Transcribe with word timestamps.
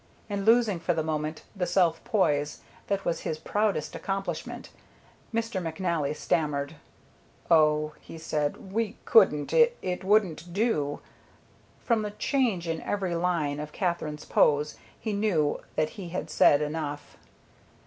And 0.31 0.45
losing 0.45 0.79
for 0.79 0.95
the 0.95 1.03
moment 1.03 1.43
the 1.55 1.67
self 1.67 2.03
poise 2.03 2.61
that 2.87 3.05
was 3.05 3.19
his 3.19 3.37
proudest 3.37 3.93
accomplishment, 3.95 4.71
Mr. 5.31 5.61
McNally 5.61 6.15
stammered. 6.15 6.77
"Oh," 7.51 7.93
he 8.01 8.17
said, 8.17 8.71
"we 8.73 8.97
couldn't 9.05 9.53
it 9.53 10.03
wouldn't 10.03 10.51
do" 10.53 11.01
From 11.85 12.01
the 12.01 12.09
change 12.09 12.67
in 12.67 12.81
every 12.81 13.13
line 13.13 13.59
of 13.59 13.71
Katherine's 13.73 14.25
pose 14.25 14.75
he 14.99 15.13
knew 15.13 15.61
that 15.75 15.89
he 15.91 16.09
had 16.09 16.31
said 16.31 16.63
enough. 16.63 17.15